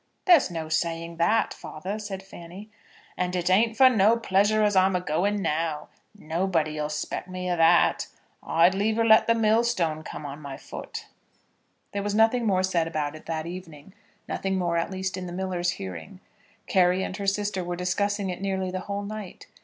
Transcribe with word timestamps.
"There's 0.25 0.49
no 0.49 0.67
saying 0.67 1.17
that, 1.17 1.53
father," 1.53 1.99
said 1.99 2.23
Fanny. 2.23 2.71
"And 3.15 3.35
it 3.35 3.51
ain't 3.51 3.77
for 3.77 3.87
no 3.87 4.17
pleasure 4.17 4.63
as 4.63 4.75
I'm 4.75 4.95
agoing 4.95 5.43
now. 5.43 5.89
Nobody 6.17 6.81
'll 6.81 6.89
s'pect 6.89 7.25
that 7.31 7.93
of 7.93 7.99
me. 7.99 8.17
I'd 8.51 8.73
liever 8.73 9.05
let 9.05 9.27
the 9.27 9.35
millstone 9.35 10.01
come 10.01 10.25
on 10.25 10.41
my 10.41 10.57
foot." 10.57 11.05
There 11.91 12.01
was 12.01 12.15
nothing 12.15 12.47
more 12.47 12.63
said 12.63 12.87
about 12.87 13.15
it 13.15 13.27
that 13.27 13.45
evening, 13.45 13.93
nothing 14.27 14.57
more 14.57 14.75
at 14.77 14.89
least 14.89 15.17
in 15.17 15.27
the 15.27 15.33
miller's 15.33 15.69
hearing. 15.77 16.19
Carry 16.65 17.03
and 17.03 17.15
her 17.17 17.27
sister 17.27 17.63
were 17.63 17.75
discussing 17.75 18.31
it 18.31 18.41
nearly 18.41 18.71
the 18.71 18.79
whole 18.89 19.03
night. 19.03 19.45